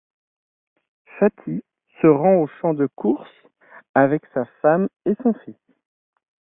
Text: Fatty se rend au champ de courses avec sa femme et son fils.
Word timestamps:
Fatty 1.19 1.63
se 2.01 2.07
rend 2.07 2.41
au 2.41 2.47
champ 2.47 2.73
de 2.73 2.87
courses 2.87 3.29
avec 3.93 4.23
sa 4.33 4.45
femme 4.63 4.87
et 5.05 5.13
son 5.21 5.35
fils. 5.45 5.53